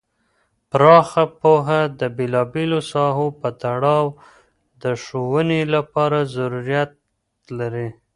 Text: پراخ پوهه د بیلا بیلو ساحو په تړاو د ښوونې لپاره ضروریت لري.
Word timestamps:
پراخ 0.69 1.09
پوهه 1.39 1.81
د 1.99 2.01
بیلا 2.17 2.43
بیلو 2.53 2.79
ساحو 2.91 3.27
په 3.41 3.49
تړاو 3.63 4.05
د 4.81 4.83
ښوونې 5.03 5.61
لپاره 5.75 6.19
ضروریت 6.35 6.91
لري. 7.59 7.87